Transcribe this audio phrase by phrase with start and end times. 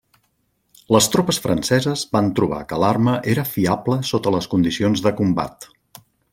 [0.95, 5.71] Les tropes franceses van trobar que l'arma era fiable sota les condicions de combat.